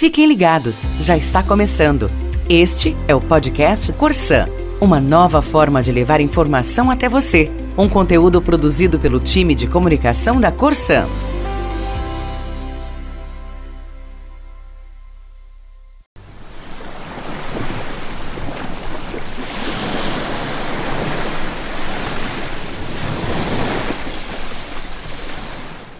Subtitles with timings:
[0.00, 2.10] Fiquem ligados, já está começando.
[2.48, 4.48] Este é o podcast Corsan,
[4.80, 7.50] uma nova forma de levar informação até você.
[7.76, 11.06] Um conteúdo produzido pelo time de comunicação da Corsan.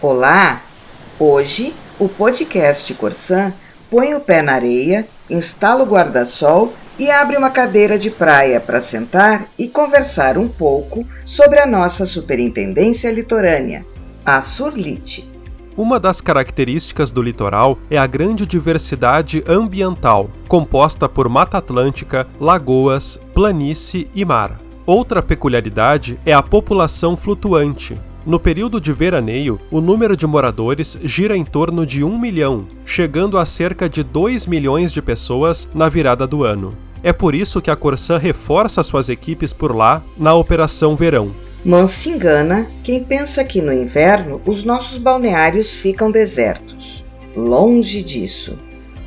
[0.01, 0.63] Olá!
[1.19, 3.53] Hoje, o podcast Corsan
[3.91, 8.79] põe o pé na areia, instala o guarda-sol e abre uma cadeira de praia para
[8.79, 13.85] sentar e conversar um pouco sobre a nossa superintendência litorânea,
[14.25, 15.29] a Surlite.
[15.75, 23.19] Uma das características do litoral é a grande diversidade ambiental, composta por mata atlântica, lagoas,
[23.33, 24.57] planície e mar.
[24.85, 31.35] Outra peculiaridade é a população flutuante, no período de veraneio, o número de moradores gira
[31.35, 36.27] em torno de 1 milhão, chegando a cerca de 2 milhões de pessoas na virada
[36.27, 36.77] do ano.
[37.03, 41.31] É por isso que a Corsã reforça suas equipes por lá na Operação Verão.
[41.65, 47.03] Não se engana quem pensa que no inverno os nossos balneários ficam desertos.
[47.35, 48.57] Longe disso.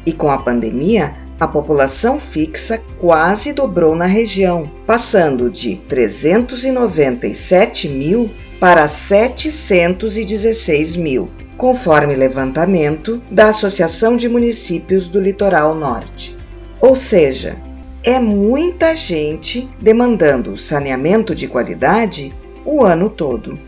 [0.05, 8.30] E com a pandemia, a população fixa quase dobrou na região, passando de 397 mil
[8.60, 16.36] para 716 mil, conforme levantamento da Associação de Municípios do Litoral Norte.
[16.80, 17.56] Ou seja,
[18.02, 22.32] é muita gente demandando saneamento de qualidade
[22.64, 23.58] o ano todo.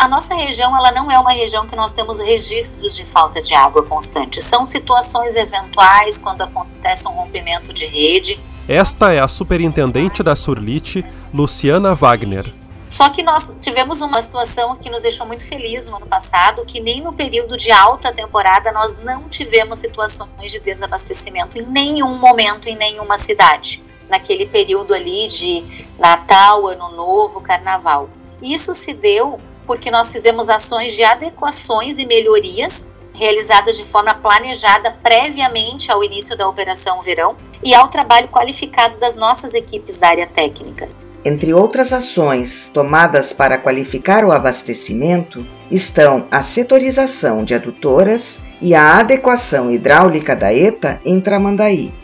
[0.00, 3.52] A nossa região ela não é uma região que nós temos registros de falta de
[3.52, 4.40] água constante.
[4.40, 8.40] São situações eventuais quando acontece um rompimento de rede.
[8.66, 12.50] Esta é a superintendente da Surlite, Luciana Wagner.
[12.88, 16.80] Só que nós tivemos uma situação que nos deixou muito feliz no ano passado, que
[16.80, 22.70] nem no período de alta temporada nós não tivemos situações de desabastecimento em nenhum momento
[22.70, 23.82] em nenhuma cidade.
[24.08, 28.08] Naquele período ali de Natal, Ano Novo, Carnaval.
[28.40, 29.38] Isso se deu
[29.70, 36.36] porque nós fizemos ações de adequações e melhorias realizadas de forma planejada previamente ao início
[36.36, 40.88] da Operação Verão e ao trabalho qualificado das nossas equipes da área técnica.
[41.24, 48.98] Entre outras ações tomadas para qualificar o abastecimento estão a setorização de adutoras e a
[48.98, 51.94] adequação hidráulica da ETA em Tramandaí.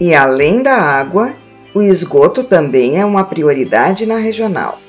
[0.00, 1.36] E além da água,
[1.72, 4.80] o esgoto também é uma prioridade na regional,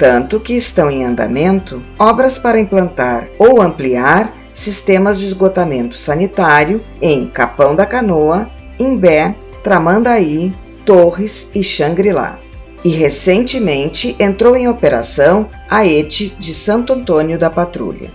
[0.00, 7.26] tanto que estão em andamento obras para implantar ou ampliar sistemas de esgotamento sanitário em
[7.26, 10.52] Capão da Canoa, Imbé, Tramandaí,
[10.86, 12.38] Torres e Xangri-Lá
[12.82, 18.10] e recentemente entrou em operação a ETE de Santo Antônio da Patrulha.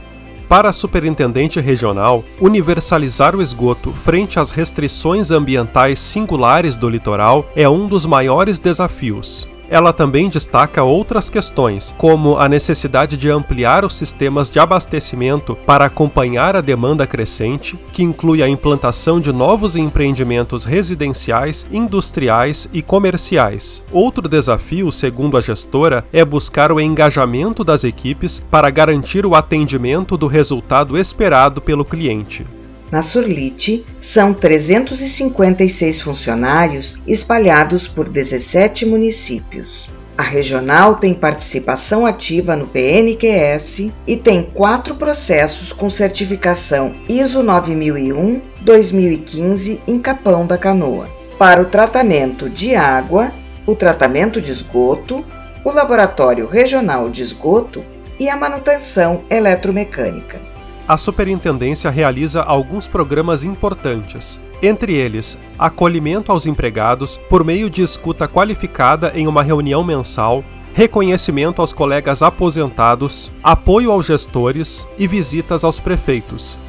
[0.50, 7.70] Para a superintendente regional, universalizar o esgoto frente às restrições ambientais singulares do litoral é
[7.70, 9.48] um dos maiores desafios.
[9.76, 15.84] Ela também destaca outras questões, como a necessidade de ampliar os sistemas de abastecimento para
[15.84, 23.84] acompanhar a demanda crescente, que inclui a implantação de novos empreendimentos residenciais, industriais e comerciais.
[23.92, 30.16] Outro desafio, segundo a gestora, é buscar o engajamento das equipes para garantir o atendimento
[30.16, 32.46] do resultado esperado pelo cliente.
[32.92, 39.90] Na Surlite, são 356 funcionários espalhados por 17 municípios.
[40.18, 49.82] A regional tem participação ativa no PNQS e tem quatro processos com certificação ISO 9001-2015
[49.86, 53.34] em Capão da Canoa, para o tratamento de água,
[53.66, 55.22] o tratamento de esgoto,
[55.66, 57.84] o Laboratório Regional de Esgoto
[58.18, 60.55] e a manutenção eletromecânica
[60.88, 68.28] a superintendência realiza alguns programas importantes, entre eles, acolhimento aos empregados por meio de escuta
[68.28, 75.80] qualificada em uma reunião mensal, reconhecimento aos colegas aposentados, apoio aos gestores e visitas aos
[75.80, 76.60] prefeitos.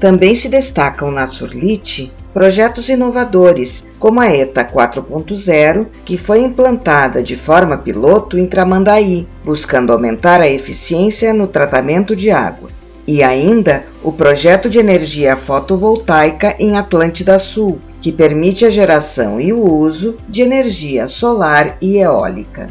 [0.00, 7.34] Também se destacam na Surlite projetos inovadores, como a ETA 4.0, que foi implantada de
[7.34, 12.68] forma piloto em Tramandaí, buscando aumentar a eficiência no tratamento de água
[13.06, 19.52] e ainda o projeto de energia fotovoltaica em Atlântida Sul, que permite a geração e
[19.52, 22.68] o uso de energia solar e eólica.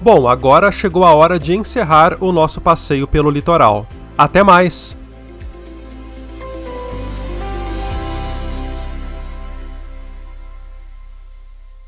[0.00, 3.86] Bom, agora chegou a hora de encerrar o nosso passeio pelo litoral.
[4.16, 4.96] Até mais!